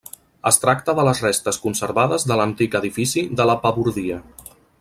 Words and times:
Es 0.51 0.57
tracta 0.63 0.95
de 0.99 1.03
les 1.07 1.21
restes 1.25 1.59
conservades 1.67 2.27
de 2.31 2.39
l'antic 2.41 2.79
edifici 2.83 3.27
de 3.41 3.51
la 3.51 3.61
Pabordia. 3.67 4.23